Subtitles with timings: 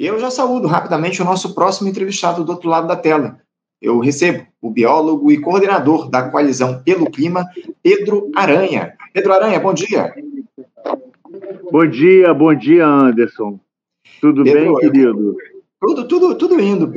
[0.00, 3.38] Eu já saúdo rapidamente o nosso próximo entrevistado do outro lado da tela.
[3.82, 7.44] Eu recebo o biólogo e coordenador da coalizão Pelo Clima,
[7.82, 8.94] Pedro Aranha.
[9.12, 10.14] Pedro Aranha, bom dia.
[11.70, 13.60] Bom dia, bom dia, Anderson.
[14.22, 15.36] Tudo Pedro, bem, querido?
[15.78, 16.88] Tudo, tudo, tudo indo,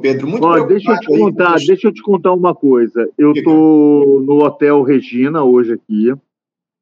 [0.00, 0.28] Pedro.
[0.28, 3.10] Muito Ó, deixa eu te contar, aí, deixa eu te contar uma coisa.
[3.18, 6.14] Eu estou no Hotel Regina hoje aqui.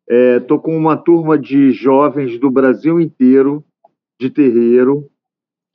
[0.06, 3.64] Estou é, com uma turma de jovens do Brasil inteiro,
[4.20, 5.08] de terreiro,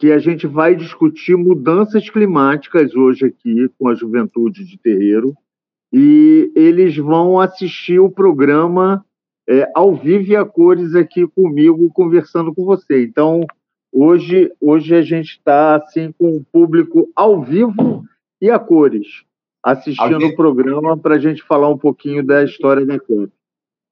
[0.05, 5.33] que a gente vai discutir mudanças climáticas hoje aqui com a juventude de terreiro.
[5.91, 9.03] E eles vão assistir o programa
[9.49, 13.03] é, ao vivo e a cores aqui comigo, conversando com você.
[13.03, 13.41] Então,
[13.97, 18.03] Hoje, hoje a gente está assim com o público ao vivo
[18.41, 19.23] e a cores,
[19.63, 23.31] assistindo o programa para a gente falar um pouquinho da história da Copa.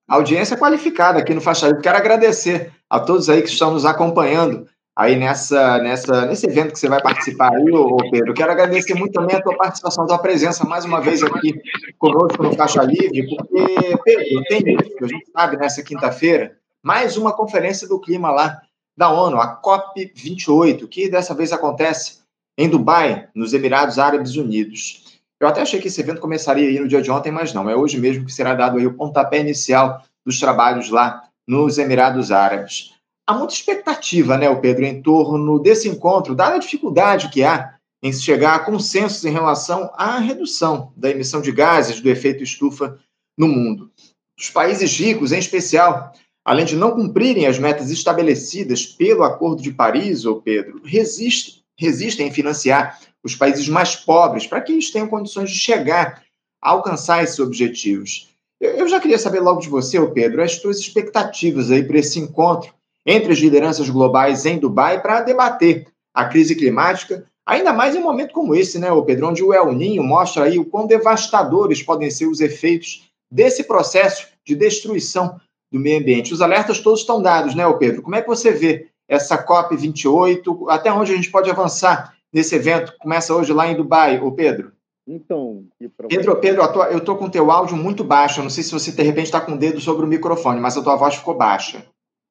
[0.06, 1.82] Audiência qualificada aqui no Faixa Livre.
[1.82, 6.80] Quero agradecer a todos aí que estão nos acompanhando aí nessa, nessa, nesse evento que
[6.80, 8.34] você vai participar aí, ô Pedro.
[8.34, 11.60] Quero agradecer muito também a tua participação, a tua presença mais uma vez aqui
[11.98, 17.88] conosco no Faixa Livre, porque, Pedro, tem a gente sabe, nessa quinta-feira, mais uma conferência
[17.88, 18.62] do clima lá
[18.96, 22.20] da ONU, a COP28, que dessa vez acontece
[22.58, 25.20] em Dubai, nos Emirados Árabes Unidos.
[25.40, 27.76] Eu até achei que esse evento começaria aí no dia de ontem, mas não, é
[27.76, 32.93] hoje mesmo que será dado aí o pontapé inicial dos trabalhos lá nos Emirados Árabes.
[33.26, 37.76] Há muita expectativa, né, o Pedro, em torno desse encontro, dada a dificuldade que há
[38.02, 42.44] em se chegar a consensos em relação à redução da emissão de gases do efeito
[42.44, 43.00] estufa
[43.38, 43.90] no mundo.
[44.38, 46.12] Os países ricos, em especial,
[46.44, 52.28] além de não cumprirem as metas estabelecidas pelo Acordo de Paris, ou Pedro, resistem, resistem
[52.28, 56.22] em financiar os países mais pobres para que eles tenham condições de chegar
[56.62, 58.30] a alcançar esses objetivos.
[58.60, 62.74] Eu já queria saber logo de você, Pedro, as suas expectativas aí para esse encontro
[63.06, 68.04] entre as lideranças globais em Dubai para debater a crise climática, ainda mais em um
[68.04, 71.82] momento como esse, né, ô Pedro, onde o El Ninho mostra aí o quão devastadores
[71.82, 75.40] podem ser os efeitos desse processo de destruição
[75.72, 76.34] do meio ambiente.
[76.34, 78.04] Os alertas todos estão dados, né, Pedro?
[78.04, 80.70] Como é que você vê essa COP28?
[80.70, 82.94] Até onde a gente pode avançar nesse evento?
[83.00, 84.72] Começa hoje lá em Dubai, ô Pedro.
[85.06, 85.66] Então,
[86.08, 88.40] Pedro, Pedro, eu estou com o teu áudio muito baixo.
[88.40, 90.78] Eu não sei se você de repente está com o dedo sobre o microfone, mas
[90.78, 91.86] a tua voz ficou baixa.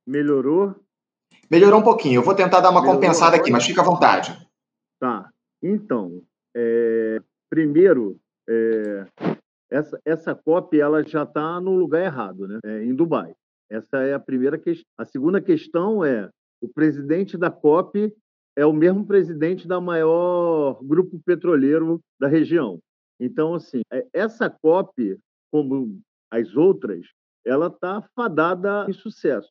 [0.07, 0.75] Melhorou?
[1.51, 2.21] Melhorou um pouquinho.
[2.21, 4.37] Eu vou tentar dar uma Melhorou compensada aqui, mas fica à vontade.
[4.99, 5.31] Tá.
[5.63, 6.23] Então,
[6.55, 7.21] é...
[7.51, 8.19] primeiro,
[8.49, 9.07] é
[9.73, 12.59] essa, essa COP ela já está no lugar errado, né?
[12.63, 13.35] É, em Dubai.
[13.71, 14.85] Essa é a primeira questão.
[14.99, 16.29] A segunda questão é
[16.61, 18.15] o presidente da COP
[18.55, 22.79] é o mesmo presidente da maior grupo petroleiro da região.
[23.19, 25.19] Então, assim, é, essa COP,
[25.51, 25.99] como
[26.31, 27.07] as outras,
[27.47, 29.49] ela está fadada em sucesso.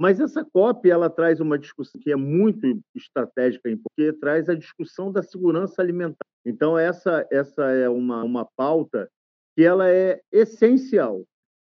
[0.00, 5.12] Mas essa COP ela traz uma discussão que é muito estratégica, porque traz a discussão
[5.12, 6.24] da segurança alimentar.
[6.42, 9.10] Então, essa, essa é uma, uma pauta
[9.54, 11.22] que ela é essencial,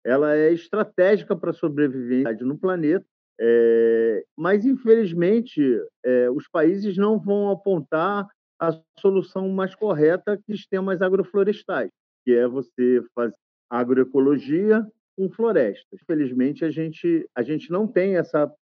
[0.05, 3.07] ela é estratégica para a sobrevivência no planeta,
[3.41, 5.63] é, mas infelizmente
[6.05, 8.27] é, os países não vão apontar
[8.59, 11.93] a solução mais correta que sistemas agroflorestais,
[12.25, 13.37] que é você fazer
[13.71, 14.85] agroecologia
[15.17, 16.01] com florestas.
[16.03, 18.53] Infelizmente a gente a gente não tem essa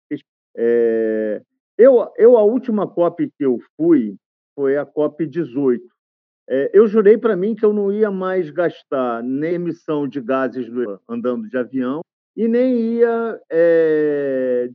[0.56, 1.42] é,
[1.76, 4.16] eu eu a última COP que eu fui
[4.54, 5.94] foi a COP 18
[6.48, 10.68] é, eu jurei para mim que eu não ia mais gastar nem emissão de gases
[11.08, 12.02] andando de avião
[12.36, 14.68] e nem ia é,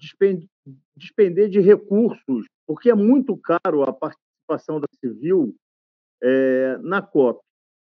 [0.95, 5.53] despender de recursos, porque é muito caro a participação da civil
[6.23, 7.39] é, na COP.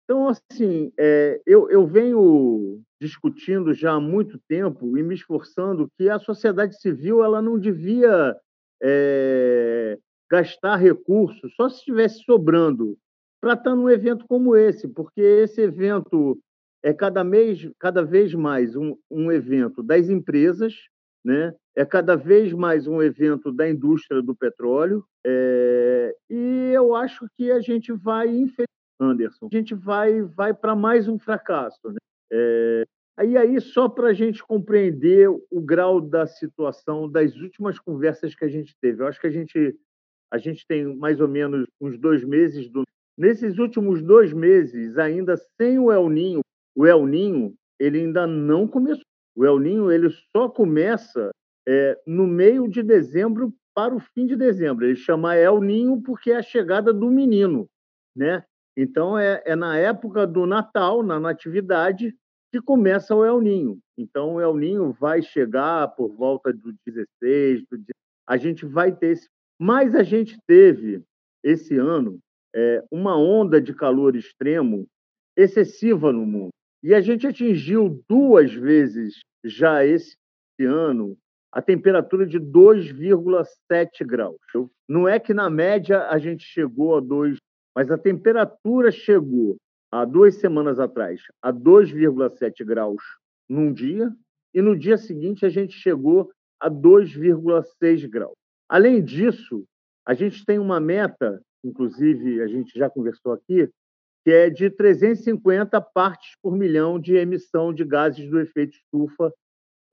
[0.03, 6.09] Então, assim, é, eu, eu venho discutindo já há muito tempo e me esforçando que
[6.09, 8.35] a sociedade civil ela não devia
[8.81, 9.97] é,
[10.29, 12.97] gastar recursos só se estivesse sobrando
[13.41, 16.39] para estar num evento como esse, porque esse evento
[16.81, 20.73] é cada, mês, cada vez mais um, um evento das empresas,
[21.23, 21.53] né?
[21.75, 26.15] é cada vez mais um evento da indústria do petróleo, é...
[26.29, 28.67] e eu acho que a gente vai, infelizmente,
[28.99, 31.89] Anderson, a gente vai, vai para mais um fracasso.
[31.89, 31.97] Né?
[32.31, 32.83] É...
[33.23, 38.43] E aí, só para a gente compreender o grau da situação das últimas conversas que
[38.43, 39.77] a gente teve, eu acho que a gente,
[40.31, 42.83] a gente tem mais ou menos uns dois meses do
[43.17, 46.41] Nesses últimos dois meses, ainda sem o El Ninho,
[46.75, 49.05] o El Ninho ele ainda não começou.
[49.35, 51.29] O El Ninho ele só começa
[51.67, 54.85] é, no meio de dezembro para o fim de dezembro.
[54.85, 57.67] Ele chama El Ninho porque é a chegada do menino,
[58.15, 58.43] né?
[58.75, 62.15] Então é, é na época do Natal, na natividade,
[62.51, 63.79] que começa o El Ninho.
[63.97, 67.83] Então o El Ninho vai chegar por volta do 16, do...
[68.27, 69.27] a gente vai ter esse
[69.59, 71.03] Mas a gente teve,
[71.43, 72.19] esse ano,
[72.55, 74.87] é, uma onda de calor extremo
[75.35, 76.49] excessiva no mundo.
[76.83, 80.15] E a gente atingiu duas vezes já esse
[80.59, 81.17] ano
[81.51, 84.37] a temperatura de 2,7 graus.
[84.89, 87.37] Não é que na média a gente chegou a 2,
[87.75, 89.57] mas a temperatura chegou
[89.91, 93.01] há duas semanas atrás a 2,7 graus
[93.49, 94.11] num dia
[94.53, 98.35] e no dia seguinte a gente chegou a 2,6 graus.
[98.69, 99.65] Além disso,
[100.05, 103.69] a gente tem uma meta, inclusive a gente já conversou aqui,
[104.23, 109.33] que é de 350 partes por milhão de emissão de gases do efeito estufa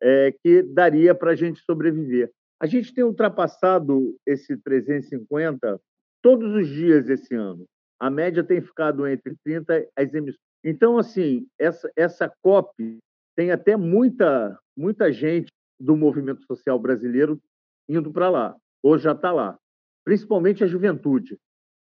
[0.01, 2.31] é, que daria para a gente sobreviver.
[2.61, 5.81] A gente tem ultrapassado esse 350
[6.23, 7.65] todos os dias esse ano.
[7.99, 10.41] A média tem ficado entre 30 as emissões.
[10.65, 12.99] Então, assim, essa, essa COP
[13.37, 17.41] tem até muita, muita gente do movimento social brasileiro
[17.89, 19.59] indo para lá, ou já está lá,
[20.05, 21.39] principalmente a juventude.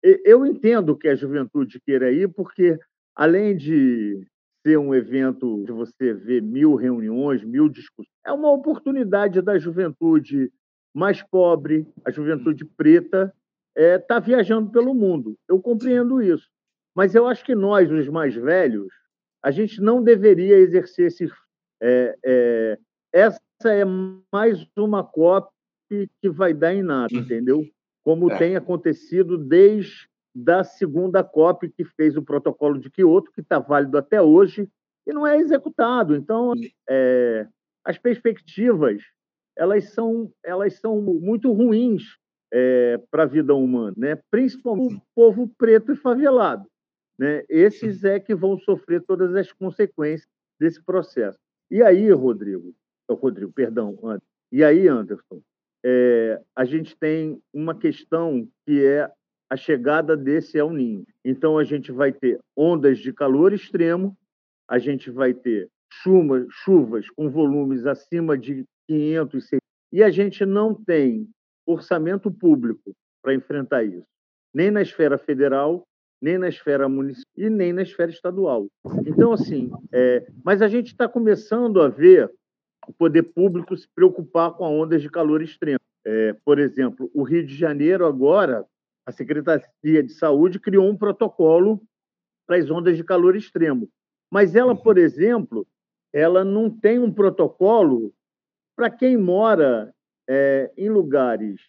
[0.04, 2.80] Eu entendo que a juventude queira ir, porque
[3.16, 4.26] além de
[4.66, 10.52] ser um evento de você ver mil reuniões, mil discussões, é uma oportunidade da juventude
[10.94, 13.34] mais pobre, a juventude preta,
[13.76, 15.38] está é, tá viajando pelo mundo.
[15.48, 16.50] Eu compreendo isso.
[16.96, 18.92] Mas eu acho que nós, os mais velhos,
[19.44, 21.30] a gente não deveria exercer esse.
[21.82, 22.80] É, é,
[23.14, 23.84] essa é
[24.32, 25.52] mais uma COP
[25.90, 27.22] que vai dar em nada, uhum.
[27.22, 27.66] entendeu?
[28.04, 28.38] Como é.
[28.38, 33.98] tem acontecido desde da segunda COP que fez o protocolo de Quioto, que está válido
[33.98, 34.70] até hoje
[35.06, 36.16] e não é executado.
[36.16, 36.54] Então,
[36.90, 37.46] é,
[37.84, 39.02] as perspectivas
[39.58, 42.04] elas são elas são muito ruins
[42.52, 44.20] é, para a vida humana, né?
[44.30, 46.68] Principalmente o povo preto e favelado,
[47.18, 47.44] né?
[47.50, 51.38] Esses é que vão sofrer todas as consequências desse processo.
[51.70, 52.74] E aí, Rodrigo,
[53.10, 55.42] Rodrigo, perdão, Anderson, e aí, Anderson,
[55.84, 59.10] é, a gente tem uma questão que é
[59.50, 61.06] a chegada desse El Ninho.
[61.24, 64.18] Então, a gente vai ter ondas de calor extremo,
[64.68, 69.60] a gente vai ter chuva, chuvas com volumes acima de 500, 600,
[69.92, 71.30] e a gente não tem
[71.72, 74.06] orçamento público para enfrentar isso,
[74.54, 75.84] nem na esfera federal,
[76.22, 78.68] nem na esfera municipal e nem na esfera estadual.
[79.06, 82.32] Então, assim, é, mas a gente está começando a ver
[82.88, 85.80] o poder público se preocupar com a ondas de calor extremo.
[86.06, 88.66] É, por exemplo, o Rio de Janeiro agora,
[89.06, 91.82] a Secretaria de Saúde criou um protocolo
[92.48, 93.90] para as ondas de calor extremo.
[94.32, 95.68] Mas ela, por exemplo,
[96.14, 98.14] ela não tem um protocolo
[98.76, 99.94] para quem mora
[100.30, 101.62] é, em lugares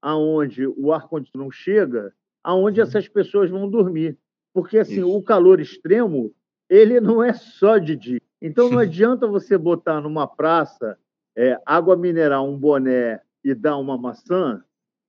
[0.00, 2.12] aonde o ar condicionado não chega,
[2.42, 4.18] aonde essas pessoas vão dormir,
[4.52, 5.16] porque assim Isso.
[5.16, 6.34] o calor extremo
[6.68, 8.20] ele não é só de dia.
[8.40, 10.98] Então não adianta você botar numa praça
[11.36, 14.62] é, água mineral, um boné e dar uma maçã,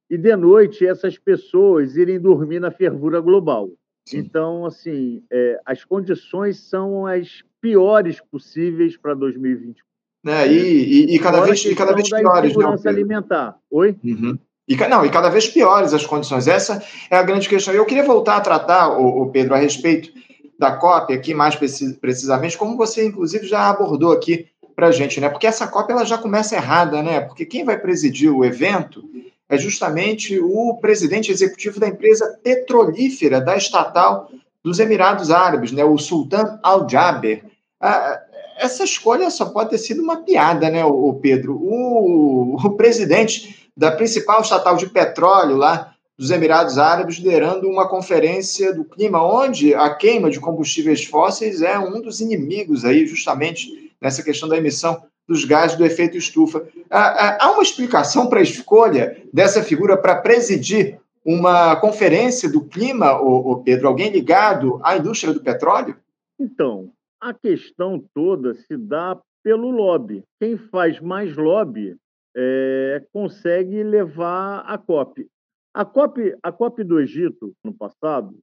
[0.10, 3.72] e de noite essas pessoas irem dormir na fervura global.
[4.08, 4.20] Sim.
[4.20, 9.84] Então, assim, é, as condições são as piores possíveis para 2020.
[10.26, 10.48] Né?
[10.48, 12.56] E, e, e, cada vez, e cada vez piores.
[12.56, 13.58] Não, alimentar.
[13.70, 13.96] Oi?
[14.04, 14.40] Uhum.
[14.68, 16.48] E, não, e cada vez piores as condições.
[16.48, 16.82] Essa
[17.12, 17.72] é a grande questão.
[17.72, 20.10] Eu queria voltar a tratar, o, o Pedro, a respeito
[20.58, 25.30] da cópia aqui mais precisamente, como você inclusive já abordou aqui para a gente, né?
[25.30, 27.20] Porque essa cópia ela já começa errada, né?
[27.22, 29.04] Porque quem vai presidir o evento
[29.48, 34.32] é justamente o presidente executivo da empresa petrolífera da estatal
[34.64, 35.84] dos Emirados Árabes, né?
[35.84, 37.44] O Sultan Al Jaber.
[37.80, 38.20] Ah,
[38.58, 41.56] essa escolha só pode ter sido uma piada, né, o Pedro?
[41.56, 48.74] O, o presidente da principal estatal de petróleo lá dos Emirados Árabes liderando uma conferência
[48.74, 54.24] do clima, onde a queima de combustíveis fósseis é um dos inimigos aí, justamente nessa
[54.24, 56.66] questão da emissão dos gases do efeito estufa.
[56.90, 63.62] Há uma explicação para a escolha dessa figura para presidir uma conferência do clima, o
[63.64, 63.88] Pedro?
[63.88, 65.98] Alguém ligado à indústria do petróleo?
[66.40, 66.92] Então,
[67.26, 70.24] a questão toda se dá pelo lobby.
[70.40, 71.98] Quem faz mais lobby
[72.38, 75.28] é, consegue levar a COP.
[75.74, 78.38] A COP, a COP do Egito, no passado,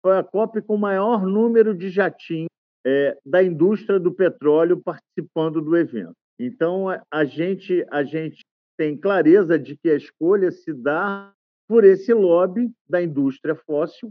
[0.00, 2.46] foi a COP com o maior número de jatinhos
[2.86, 6.14] é, da indústria do petróleo participando do evento.
[6.38, 8.42] Então, a gente, a gente
[8.78, 11.32] tem clareza de que a escolha se dá
[11.68, 14.08] por esse lobby da indústria fóssil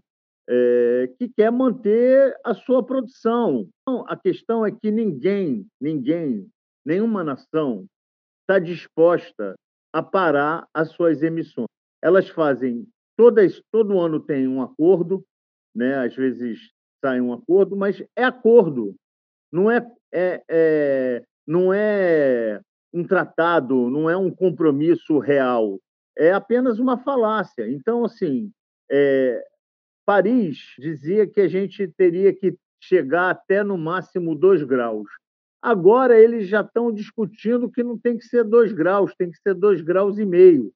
[0.49, 3.69] é, que quer manter a sua produção.
[3.81, 6.47] Então, a questão é que ninguém, ninguém,
[6.85, 7.85] nenhuma nação
[8.41, 9.55] está disposta
[9.93, 11.69] a parar as suas emissões
[12.01, 12.87] elas fazem
[13.17, 15.23] todas todo ano tem um acordo,
[15.75, 16.05] né?
[16.05, 16.71] Às vezes
[17.03, 18.95] sai um acordo, mas é acordo,
[19.51, 22.61] não é, é, é não é
[22.93, 25.79] um tratado, não é um compromisso real.
[26.17, 27.69] é apenas uma falácia.
[27.69, 28.51] Então, assim,
[28.91, 29.43] é,
[30.09, 35.07] Paris dizia que a gente teria que chegar até no máximo 2 graus.
[35.61, 39.53] Agora eles já estão discutindo que não tem que ser 2 graus, tem que ser
[39.53, 40.71] 2 graus e meio.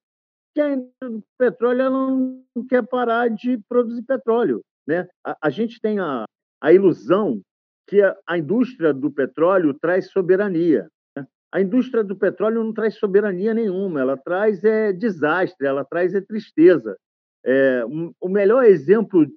[0.53, 4.61] Que a indústria do petróleo não quer parar de produzir petróleo.
[4.85, 5.07] Né?
[5.25, 6.25] A, a gente tem a,
[6.61, 7.41] a ilusão
[7.87, 10.87] que a, a, indústria do petróleo traz soberania.
[11.17, 11.25] Né?
[11.51, 16.21] A indústria do petróleo não traz soberania nenhuma, ela traz é, desastre, ela traz é,
[16.21, 16.95] tristeza.
[17.45, 19.27] É, um, o melhor exemplo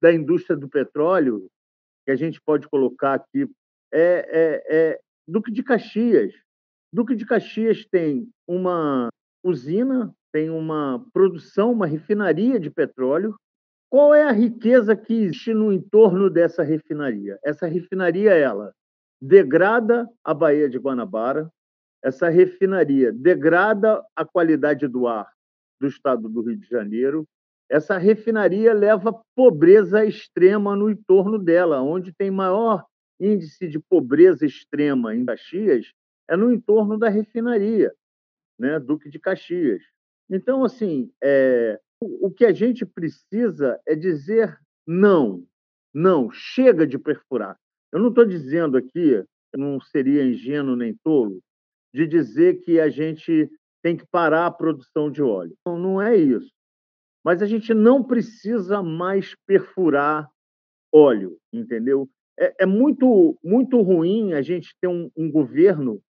[0.00, 1.48] da indústria do petróleo
[2.04, 3.46] que a gente pode colocar aqui
[3.92, 6.32] é, é, é Duque de Caxias.
[6.92, 9.08] Duque de Caxias tem uma
[9.44, 13.34] usina, tem uma produção, uma refinaria de petróleo.
[13.90, 17.38] Qual é a riqueza que existe no entorno dessa refinaria?
[17.42, 18.72] Essa refinaria, ela
[19.20, 21.50] degrada a Baía de Guanabara,
[22.02, 25.28] essa refinaria degrada a qualidade do ar
[25.80, 27.26] do estado do Rio de Janeiro,
[27.68, 32.84] essa refinaria leva pobreza extrema no entorno dela, onde tem maior
[33.20, 35.92] índice de pobreza extrema em Caxias
[36.28, 37.92] é no entorno da refinaria,
[38.58, 39.82] né, Duque de Caxias.
[40.30, 45.44] Então, assim, é, o que a gente precisa é dizer não,
[45.92, 47.56] não, chega de perfurar.
[47.90, 51.40] Eu não estou dizendo aqui, não seria ingênuo nem tolo,
[51.94, 53.50] de dizer que a gente
[53.82, 55.54] tem que parar a produção de óleo.
[55.66, 56.57] Não é isso
[57.24, 60.28] mas a gente não precisa mais perfurar
[60.92, 62.08] óleo, entendeu?
[62.38, 66.00] É, é muito, muito ruim a gente ter um, um governo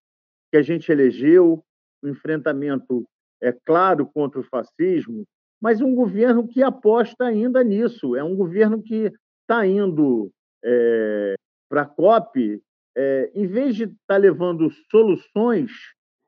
[0.51, 1.63] que a gente elegeu,
[2.03, 3.05] um enfrentamento,
[3.41, 5.25] é claro, contra o fascismo,
[5.61, 8.15] mas um governo que aposta ainda nisso.
[8.15, 9.11] É um governo que
[9.41, 10.31] está indo
[10.63, 11.35] é,
[11.69, 12.61] para a COP,
[12.97, 15.71] é, em vez de estar tá levando soluções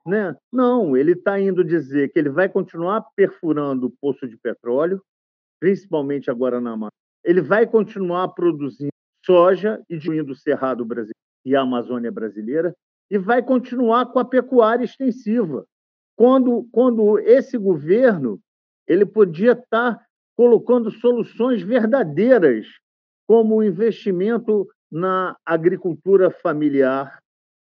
[0.06, 0.36] né?
[0.52, 5.02] Não, ele está indo dizer que ele vai continuar perfurando o poço de petróleo,
[5.60, 6.92] principalmente agora na Amazônia.
[7.24, 8.92] Ele vai continuar produzindo
[9.26, 11.16] soja e destruindo o Cerrado brasileiro
[11.46, 12.74] e a Amazônia brasileira,
[13.10, 15.66] e vai continuar com a pecuária extensiva.
[16.16, 18.40] Quando, quando esse governo
[18.88, 20.06] ele podia estar tá
[20.36, 22.68] colocando soluções verdadeiras,
[23.28, 27.20] como o investimento na agricultura familiar,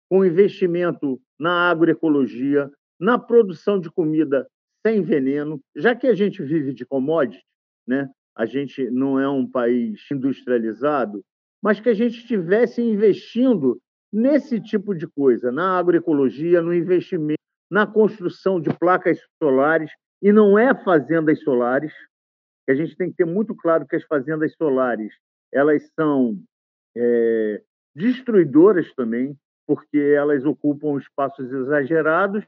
[0.08, 4.46] com investimento na agroecologia, na produção de comida
[4.86, 7.44] sem veneno, já que a gente vive de commodity,
[7.86, 8.08] né?
[8.36, 11.25] a gente não é um país industrializado,
[11.62, 13.80] mas que a gente estivesse investindo
[14.12, 19.90] nesse tipo de coisa, na agroecologia, no investimento, na construção de placas solares,
[20.22, 21.92] e não é fazendas solares,
[22.64, 25.12] que a gente tem que ter muito claro que as fazendas solares
[25.52, 26.38] elas são
[26.96, 27.62] é,
[27.94, 29.36] destruidoras também,
[29.66, 32.44] porque elas ocupam espaços exagerados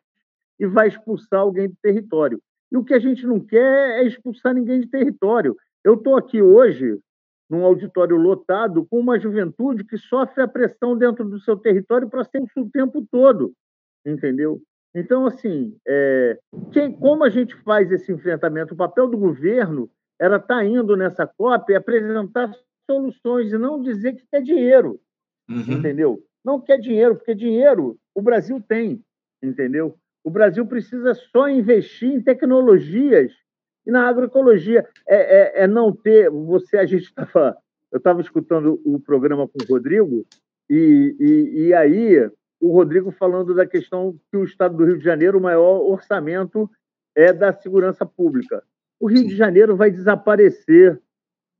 [0.58, 2.40] e vai expulsar alguém do território.
[2.70, 5.56] E o que a gente não quer é expulsar ninguém de território.
[5.84, 6.98] Eu estou aqui hoje
[7.48, 12.24] num auditório lotado com uma juventude que sofre a pressão dentro do seu território para
[12.24, 13.52] ser o tempo todo,
[14.04, 14.60] entendeu?
[14.94, 16.38] Então, assim, é,
[16.72, 18.74] quem, como a gente faz esse enfrentamento?
[18.74, 22.52] O papel do governo era estar tá indo nessa COP e apresentar
[22.90, 25.00] soluções e não dizer que quer dinheiro,
[25.48, 25.72] uhum.
[25.72, 26.22] entendeu?
[26.48, 29.04] Não quer dinheiro, porque dinheiro o Brasil tem,
[29.42, 29.94] entendeu?
[30.24, 33.30] O Brasil precisa só investir em tecnologias
[33.86, 34.88] e na agroecologia.
[35.06, 36.30] É, é, é não ter.
[36.30, 37.54] Você, a gente estava.
[37.92, 40.24] Eu estava escutando o programa com o Rodrigo,
[40.70, 45.04] e, e, e aí o Rodrigo falando da questão que o Estado do Rio de
[45.04, 46.70] Janeiro, o maior orçamento
[47.14, 48.62] é da segurança pública.
[48.98, 50.98] O Rio de Janeiro vai desaparecer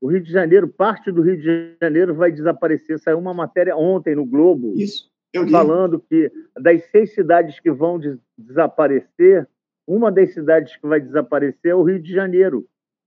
[0.01, 2.99] o Rio de Janeiro, parte do Rio de Janeiro vai desaparecer.
[2.99, 5.09] Saiu uma matéria ontem no Globo Isso,
[5.51, 9.47] falando que das seis cidades que vão des desaparecer,
[9.85, 12.65] uma das cidades que vai desaparecer é o Rio de Janeiro.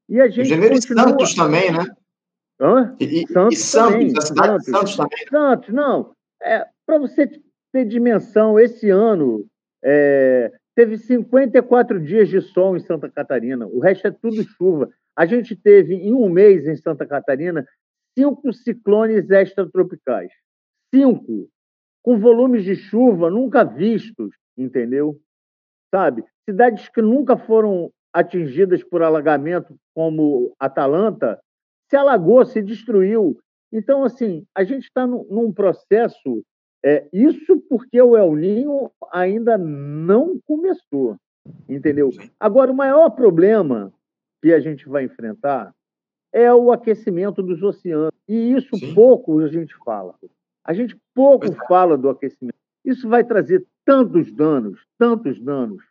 [0.09, 1.03] E a gente Janeiro continua...
[1.03, 1.87] e Santos também, né?
[2.61, 2.97] Hã?
[3.01, 4.19] E, Santos, e Santos também.
[4.19, 5.29] a cidade Santos, de Santos também.
[5.31, 6.13] Santos, não.
[6.43, 7.27] É, Para você
[7.73, 9.47] ter dimensão, esse ano
[9.83, 13.67] é, teve 54 dias de sol em Santa Catarina.
[13.67, 14.91] O resto é tudo chuva.
[15.17, 17.67] A gente teve, em um mês, em Santa Catarina,
[18.17, 20.33] cinco ciclones extratropicais.
[20.95, 21.49] Cinco.
[22.03, 25.21] Com volumes de chuva nunca vistos, entendeu?
[25.95, 26.25] Sabe?
[26.49, 31.41] Cidades que nunca foram atingidas por alagamento, como Atalanta,
[31.89, 33.39] se alagou, se destruiu.
[33.73, 36.43] Então, assim, a gente está num processo.
[36.85, 41.17] É, isso porque o El Ninho ainda não começou,
[41.69, 42.11] entendeu?
[42.41, 43.93] Agora, o maior problema
[44.43, 45.73] que a gente vai enfrentar
[46.33, 48.13] é o aquecimento dos oceanos.
[48.29, 48.95] E isso Sim.
[48.95, 50.15] pouco a gente fala.
[50.65, 51.67] A gente pouco é.
[51.69, 52.57] fala do aquecimento.
[52.85, 55.83] Isso vai trazer tantos danos, tantos danos,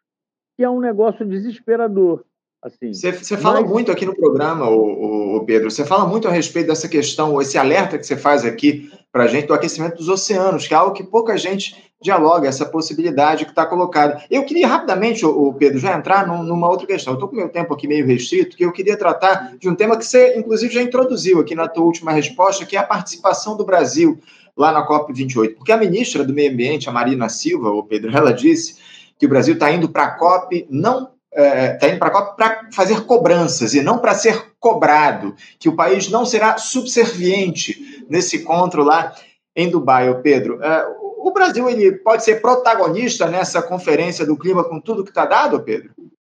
[0.58, 2.26] que é um negócio desesperador.
[2.62, 3.70] Assim, você, você fala mas...
[3.70, 7.58] muito aqui no programa, o, o, Pedro, você fala muito a respeito dessa questão, esse
[7.58, 10.94] alerta que você faz aqui para a gente do aquecimento dos oceanos, que é algo
[10.94, 14.24] que pouca gente dialoga, essa possibilidade que está colocada.
[14.30, 17.14] Eu queria rapidamente, o Pedro, já entrar num, numa outra questão.
[17.14, 20.06] Estou com meu tempo aqui meio restrito, que eu queria tratar de um tema que
[20.06, 24.20] você, inclusive, já introduziu aqui na tua última resposta, que é a participação do Brasil
[24.58, 25.56] lá na COP28.
[25.56, 28.78] Porque a ministra do Meio Ambiente, a Marina Silva, o Pedro, ela disse
[29.18, 32.12] que o Brasil está indo para a COP não está é, tá indo para a
[32.12, 38.06] COP para fazer cobranças e não para ser cobrado, que o país não será subserviente
[38.10, 39.14] nesse encontro lá
[39.56, 40.62] em Dubai, Pedro.
[40.62, 40.86] É,
[41.28, 45.64] o Brasil ele pode ser protagonista nessa conferência do clima com tudo que está dado,
[45.64, 45.94] Pedro?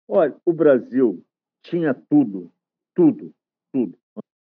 [0.09, 1.23] Olha, o Brasil
[1.63, 2.51] tinha tudo,
[2.95, 3.33] tudo,
[3.73, 3.97] tudo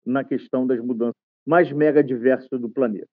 [0.06, 1.16] na questão das mudanças
[1.46, 3.08] mais mega diversas do planeta.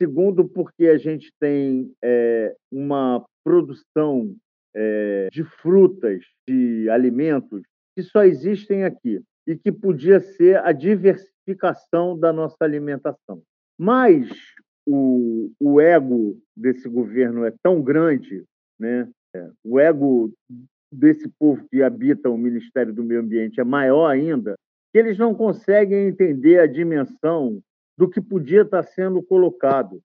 [0.00, 4.34] Segundo, porque a gente tem é, uma produção
[4.74, 7.62] é, de frutas, de alimentos,
[7.96, 13.42] que só existem aqui e que podia ser a diversificação da nossa alimentação.
[13.78, 14.28] Mas
[14.86, 18.44] o, o ego desse governo é tão grande,
[18.78, 19.08] né?
[19.34, 20.32] É, o ego
[20.90, 24.54] desse povo que habita o Ministério do Meio Ambiente é maior ainda,
[24.92, 27.60] que eles não conseguem entender a dimensão
[27.98, 30.00] do que podia estar sendo colocado.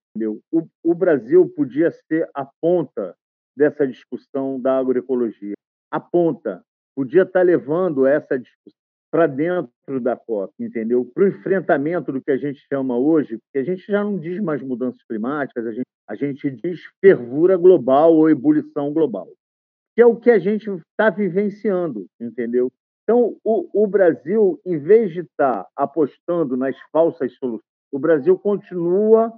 [0.51, 3.15] O, o Brasil podia ser a ponta
[3.55, 5.53] dessa discussão da agroecologia.
[5.91, 6.63] A ponta
[6.95, 8.80] podia estar levando essa discussão
[9.11, 11.05] para dentro da COP, entendeu?
[11.13, 14.39] Para o enfrentamento do que a gente chama hoje, porque a gente já não diz
[14.39, 19.27] mais mudanças climáticas, a gente, a gente diz fervura global ou ebulição global,
[19.93, 22.71] que é o que a gente está vivenciando, entendeu?
[23.03, 29.33] Então, o, o, Brasil, em vez de estar apostando nas falsas soluções, o Brasil continua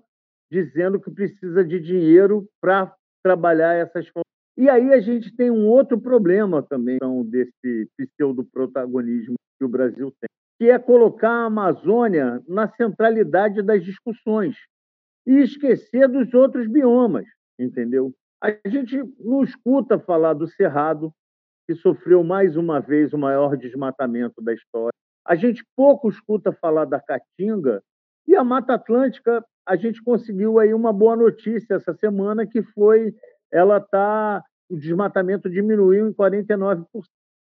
[0.51, 4.07] dizendo que precisa de dinheiro para trabalhar essas
[4.55, 10.13] e aí a gente tem um outro problema também então, desse pseudo-protagonismo que o Brasil
[10.19, 10.29] tem,
[10.59, 14.55] que é colocar a Amazônia na centralidade das discussões
[15.25, 17.25] e esquecer dos outros biomas,
[17.57, 18.13] entendeu?
[18.41, 21.13] A gente não escuta falar do Cerrado,
[21.65, 24.93] que sofreu mais uma vez o maior desmatamento da história.
[25.25, 27.81] A gente pouco escuta falar da Caatinga
[28.27, 33.15] e a Mata Atlântica, a gente conseguiu aí uma boa notícia essa semana, que foi
[33.49, 36.85] ela tá o desmatamento diminuiu em 49%.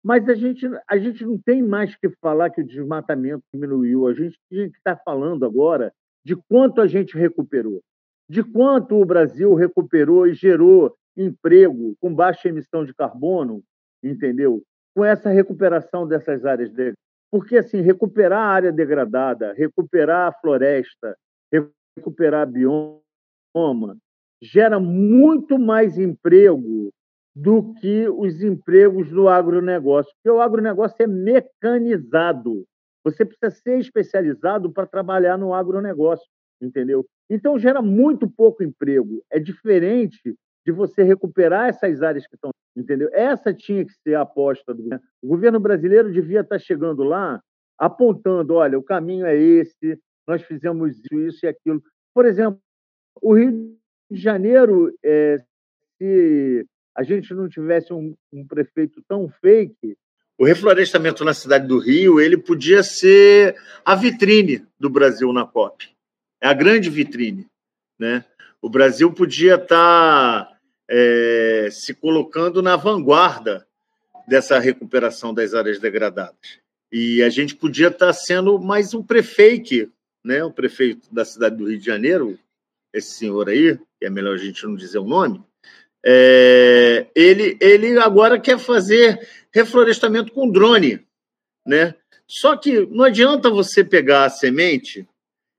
[0.03, 4.07] Mas a gente, a gente não tem mais que falar que o desmatamento diminuiu.
[4.07, 7.81] A gente tem que estar falando agora de quanto a gente recuperou,
[8.29, 13.61] de quanto o Brasil recuperou e gerou emprego com baixa emissão de carbono,
[14.03, 14.63] entendeu?
[14.95, 16.93] Com essa recuperação dessas áreas de...
[17.31, 21.17] porque assim recuperar a área degradada, recuperar a floresta,
[21.97, 23.97] recuperar a bioma,
[24.41, 26.89] gera muito mais emprego
[27.39, 32.65] do que os empregos do agronegócio, porque o agronegócio é mecanizado.
[33.01, 36.27] Você precisa ser especializado para trabalhar no agronegócio,
[36.61, 37.05] entendeu?
[37.29, 39.23] Então gera muito pouco emprego.
[39.31, 43.09] É diferente de você recuperar essas áreas que estão, entendeu?
[43.13, 45.03] Essa tinha que ser a aposta do governo.
[45.21, 47.41] O governo brasileiro devia estar chegando lá
[47.77, 49.97] apontando, olha, o caminho é esse,
[50.27, 51.81] nós fizemos isso, isso e aquilo.
[52.13, 52.59] Por exemplo,
[53.21, 53.73] o Rio
[54.11, 55.37] de Janeiro, é,
[55.97, 56.67] se
[56.99, 59.95] a gente não tivesse um, um prefeito tão fake,
[60.37, 65.89] o reflorestamento na cidade do Rio ele podia ser a vitrine do Brasil na COP.
[66.41, 67.47] É a grande vitrine.
[67.97, 68.25] Né?
[68.61, 70.57] O Brasil podia estar tá,
[70.89, 73.65] é, se colocando na vanguarda
[74.27, 76.59] dessa recuperação das áreas degradadas.
[76.91, 79.89] E a gente podia estar tá sendo mais um prefeito,
[80.21, 80.43] né?
[80.43, 82.37] o prefeito da cidade do Rio de Janeiro,
[82.93, 85.41] esse senhor aí, que é melhor a gente não dizer o nome,
[86.05, 91.05] é, ele, ele agora quer fazer reflorestamento com drone,
[91.65, 91.95] né?
[92.27, 95.07] Só que não adianta você pegar a semente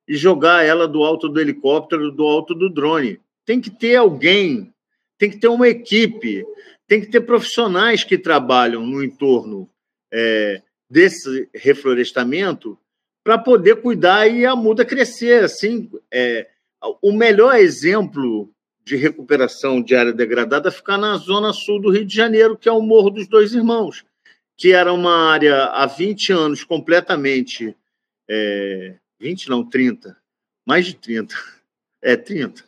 [0.08, 3.20] e jogar ela do alto do helicóptero, do alto do drone.
[3.44, 4.72] Tem que ter alguém,
[5.18, 6.44] tem que ter uma equipe,
[6.86, 9.68] tem que ter profissionais que trabalham no entorno
[10.12, 12.78] é, desse reflorestamento
[13.24, 15.44] para poder cuidar e a muda crescer.
[15.44, 16.48] Assim, é,
[17.02, 18.50] o melhor exemplo
[18.90, 22.72] de recuperação de área degradada ficar na zona sul do Rio de Janeiro, que é
[22.72, 24.04] o Morro dos Dois Irmãos,
[24.56, 27.76] que era uma área há 20 anos completamente.
[28.28, 30.16] É, 20 não, 30.
[30.66, 31.34] Mais de 30.
[32.02, 32.64] É 30.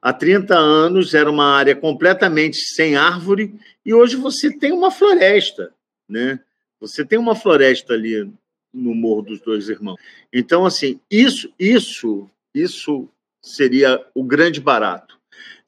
[0.00, 3.52] Há 30 anos era uma área completamente sem árvore
[3.84, 5.74] e hoje você tem uma floresta,
[6.08, 6.38] né?
[6.78, 8.32] Você tem uma floresta ali
[8.72, 10.00] no Morro dos Dois Irmãos.
[10.32, 13.08] Então, assim, isso, isso, isso
[13.42, 15.19] seria o grande barato.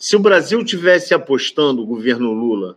[0.02, 2.76] Se o Brasil tivesse apostando, o governo Lula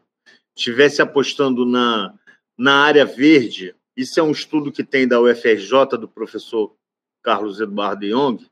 [0.53, 2.13] tivesse apostando na,
[2.55, 6.75] na área verde, isso é um estudo que tem da UFRJ, do professor
[7.23, 8.45] Carlos Eduardo Young,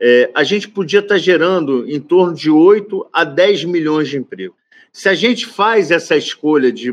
[0.00, 4.58] é, a gente podia estar gerando em torno de 8 a 10 milhões de empregos.
[4.92, 6.90] Se a gente faz essa escolha de,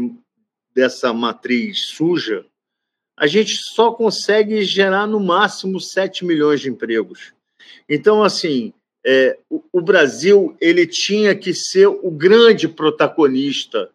[0.76, 2.46] dessa matriz suja,
[3.18, 7.34] a gente só consegue gerar no máximo 7 milhões de empregos.
[7.90, 8.72] Então, assim,
[9.06, 13.92] é, o, o Brasil ele tinha que ser o grande protagonista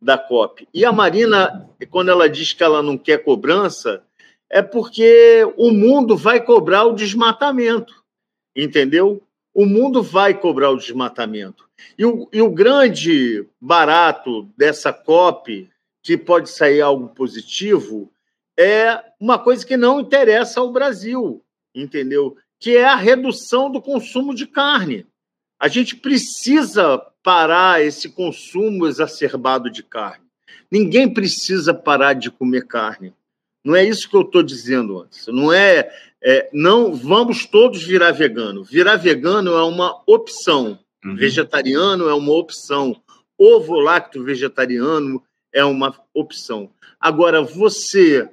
[0.00, 0.68] da COP.
[0.72, 4.02] E a Marina, quando ela diz que ela não quer cobrança,
[4.48, 8.04] é porque o mundo vai cobrar o desmatamento,
[8.54, 9.22] entendeu?
[9.52, 11.68] O mundo vai cobrar o desmatamento.
[11.98, 15.68] E o, e o grande barato dessa COP,
[16.02, 18.10] que pode sair algo positivo,
[18.58, 21.42] é uma coisa que não interessa ao Brasil,
[21.74, 22.36] entendeu?
[22.62, 25.04] Que é a redução do consumo de carne.
[25.58, 30.24] A gente precisa parar esse consumo exacerbado de carne.
[30.70, 33.12] Ninguém precisa parar de comer carne.
[33.64, 35.26] Não é isso que eu estou dizendo antes.
[35.26, 35.90] Não é,
[36.22, 38.62] é, não vamos todos virar vegano.
[38.62, 40.78] Virar vegano é uma opção.
[41.04, 41.16] Uhum.
[41.16, 42.96] Vegetariano é uma opção.
[43.36, 45.20] Ovo lácteo vegetariano
[45.52, 46.70] é uma opção.
[47.00, 48.30] Agora, você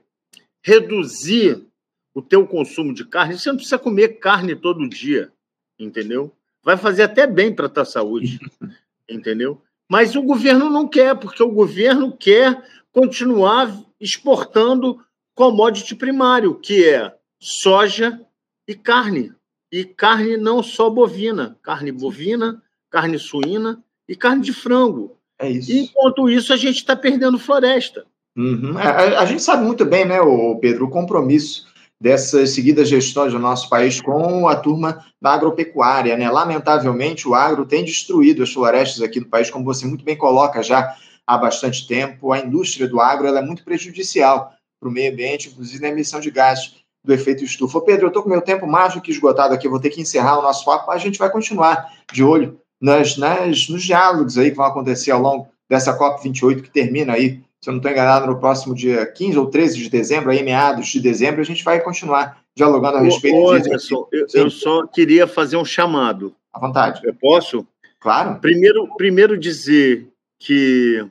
[0.64, 1.66] reduzir
[2.14, 5.32] o teu consumo de carne, você não precisa comer carne todo dia,
[5.78, 6.34] entendeu?
[6.64, 8.40] Vai fazer até bem para a tua saúde,
[9.10, 9.62] entendeu?
[9.88, 15.00] Mas o governo não quer, porque o governo quer continuar exportando
[15.34, 18.22] commodity primário, que é soja
[18.68, 19.34] e carne.
[19.72, 25.18] E carne não só bovina, carne bovina, carne suína e carne de frango.
[25.40, 25.72] É isso.
[25.72, 28.06] E, enquanto isso, a gente está perdendo floresta.
[28.36, 28.78] Uhum.
[28.78, 31.68] A, a, a, gente sabe muito bem, né, o Pedro, o compromisso
[32.02, 36.30] dessas seguidas gestões do nosso país com a turma da agropecuária, né?
[36.32, 40.64] Lamentavelmente, o agro tem destruído as florestas aqui no país, como você muito bem coloca
[40.64, 40.96] já
[41.28, 42.32] há bastante tempo.
[42.32, 46.32] A indústria do agro é muito prejudicial para o meio ambiente, inclusive na emissão de
[46.32, 47.82] gases do efeito estufa.
[47.82, 50.40] Pedro, eu estou com meu tempo mais do que esgotado aqui, vou ter que encerrar
[50.40, 54.58] o nosso papo, a gente vai continuar de olho nas, nas, nos diálogos aí que
[54.58, 58.40] vão acontecer ao longo dessa COP28 que termina aí se eu não estou enganado, no
[58.40, 62.42] próximo dia 15 ou 13 de dezembro, aí meados de dezembro, a gente vai continuar
[62.56, 64.08] dialogando a respeito Ô, disso.
[64.12, 66.34] eu, eu, só queria fazer um chamado.
[66.54, 67.02] À vontade.
[67.04, 67.68] Eu posso?
[68.00, 68.40] Claro.
[68.40, 70.08] Primeiro, primeiro dizer
[70.40, 71.06] que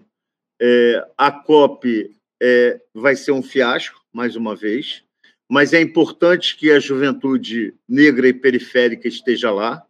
[0.61, 5.03] é, a COP é, vai ser um fiasco, mais uma vez,
[5.49, 9.85] mas é importante que a juventude negra e periférica esteja lá,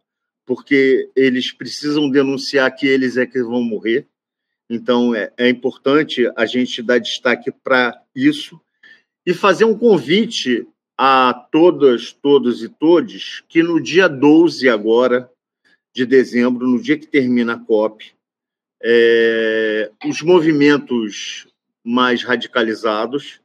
[0.45, 4.07] porque eles precisam denunciar que eles é que vão morrer.
[4.69, 8.59] Então, é, é importante a gente dar destaque para isso
[9.25, 15.29] e fazer um convite a todas, todos e todes que no dia 12 agora
[15.93, 18.13] de dezembro, no dia que termina a COP,
[18.81, 21.47] é, os movimentos
[21.83, 23.41] mais radicalizados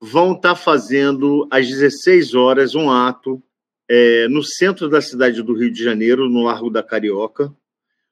[0.00, 3.42] vão estar tá fazendo às 16 horas um ato
[3.88, 7.52] é, no centro da cidade do Rio de Janeiro, no Largo da Carioca,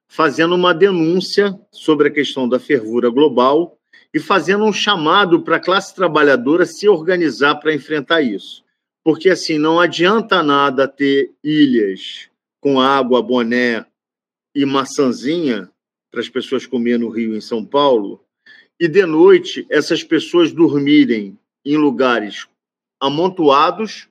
[0.08, 3.78] fazendo uma denúncia sobre a questão da fervura global
[4.12, 8.64] e fazendo um chamado para a classe trabalhadora se organizar para enfrentar isso.
[9.04, 12.28] Porque, assim, não adianta nada ter ilhas
[12.60, 13.84] com água, boné
[14.54, 15.70] e maçãzinha
[16.10, 18.24] para as pessoas comer no Rio, em São Paulo,
[18.80, 22.46] e de noite essas pessoas dormirem em lugares
[23.00, 24.08] amontoados,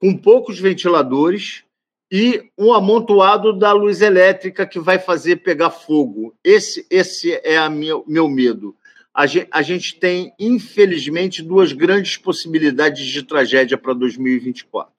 [0.00, 1.64] com poucos ventiladores
[2.10, 6.34] e um amontoado da luz elétrica que vai fazer pegar fogo.
[6.42, 8.74] Esse, esse é o meu, meu medo.
[9.12, 14.92] A gente, a gente tem, infelizmente, duas grandes possibilidades de tragédia para 2024.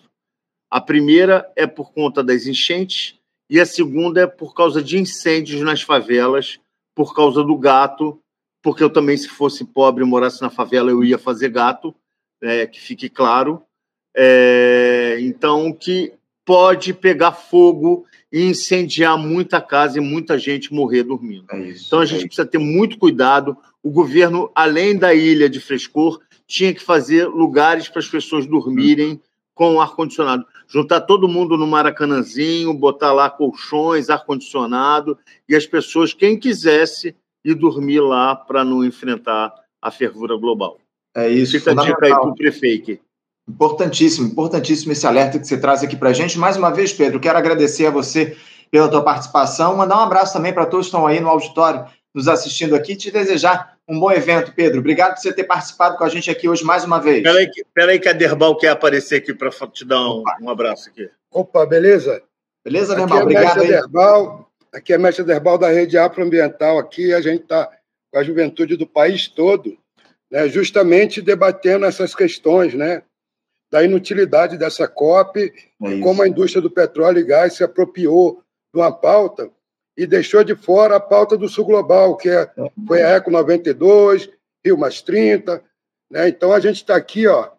[0.70, 3.16] A primeira é por conta das enchentes
[3.50, 6.60] e a segunda é por causa de incêndios nas favelas,
[6.94, 8.22] por causa do gato,
[8.62, 11.96] porque eu também, se fosse pobre e morasse na favela, eu ia fazer gato,
[12.44, 13.64] é, que fique claro.
[14.16, 16.14] É, então, que
[16.50, 21.46] pode pegar fogo e incendiar muita casa e muita gente morrer dormindo.
[21.52, 23.56] É isso, então a gente é precisa ter muito cuidado.
[23.84, 29.12] O governo, além da ilha de frescor, tinha que fazer lugares para as pessoas dormirem
[29.12, 29.20] hum.
[29.54, 30.44] com ar-condicionado.
[30.68, 37.54] Juntar todo mundo no Maracanãzinho, botar lá colchões, ar-condicionado, e as pessoas, quem quisesse, ir
[37.54, 40.80] dormir lá para não enfrentar a fervura global.
[41.16, 41.52] É isso.
[41.60, 43.00] Fica a dica aí para o prefeito.
[43.50, 46.38] Importantíssimo, importantíssimo esse alerta que você traz aqui para a gente.
[46.38, 48.38] Mais uma vez, Pedro, quero agradecer a você
[48.70, 52.28] pela tua participação, mandar um abraço também para todos que estão aí no auditório nos
[52.28, 54.80] assistindo aqui, te desejar um bom evento, Pedro.
[54.80, 57.24] Obrigado por você ter participado com a gente aqui hoje mais uma vez.
[57.24, 61.10] Peraí, peraí que a Derbal quer aparecer aqui para te dar um, um, abraço aqui.
[61.32, 62.22] Opa, beleza?
[62.64, 63.18] Beleza, Derbal?
[63.18, 63.66] Aqui é Obrigado.
[63.66, 66.78] Derbal, aqui é mestre Derbal da Rede Afroambiental.
[66.78, 67.68] Aqui a gente está
[68.12, 69.76] com a juventude do país todo
[70.30, 73.02] né, justamente debatendo essas questões né,
[73.72, 75.54] da inutilidade dessa COP
[75.84, 78.42] é e como a indústria do petróleo e gás se apropriou
[78.74, 79.50] de uma pauta
[79.96, 82.50] e deixou de fora a pauta do Sul Global, que é,
[82.88, 84.30] foi a ECO 92,
[84.66, 85.62] Rio Mais 30.
[86.10, 86.30] Né?
[86.30, 87.50] Então, a gente está aqui ó,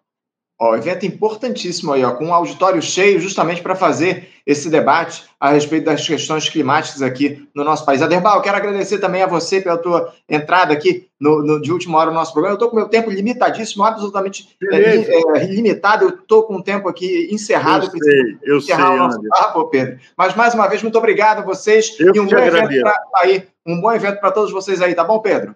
[0.62, 5.53] Ó, evento importantíssimo aí, ó, com um auditório cheio, justamente para fazer esse debate a
[5.53, 8.03] respeito das questões climáticas aqui no nosso país.
[8.03, 11.96] Aderbal, eu quero agradecer também a você pela tua entrada aqui no, no de última
[11.96, 12.53] hora no nosso programa.
[12.53, 14.96] Eu estou com meu tempo limitadíssimo, absolutamente é,
[15.38, 16.05] é, limitado.
[16.05, 17.87] Eu estou com o tempo aqui encerrado.
[17.87, 19.99] Eu sei, eu encerrar sei, o nosso papo, Pedro.
[20.14, 21.99] Mas, mais uma vez, muito obrigado a vocês.
[21.99, 25.05] Eu e um bom evento pra, aí, um bom evento para todos vocês aí, tá
[25.05, 25.55] bom, Pedro?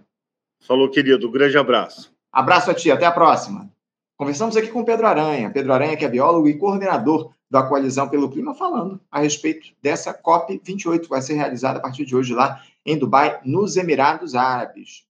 [0.67, 1.29] Falou, querido.
[1.29, 2.11] Um grande abraço.
[2.33, 3.74] Abraço a ti, até a próxima.
[4.17, 8.31] Conversamos aqui com Pedro Aranha, Pedro Aranha, que é biólogo e coordenador da Coalizão pelo
[8.31, 12.61] Clima, falando a respeito dessa COP28 que vai ser realizada a partir de hoje lá
[12.87, 15.03] em Dubai, nos Emirados Árabes.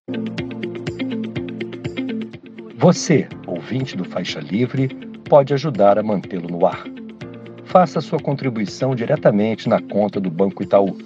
[2.77, 4.89] Você, ouvinte do Faixa Livre,
[5.29, 6.83] pode ajudar a mantê-lo no ar.
[7.67, 10.97] Faça sua contribuição diretamente na conta do Banco Itaú,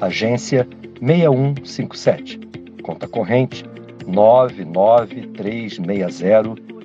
[0.00, 0.66] agência
[1.00, 2.40] 6157,
[2.82, 3.64] conta corrente
[4.08, 6.73] 99360